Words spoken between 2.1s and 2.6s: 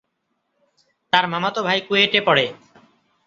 পড়ে।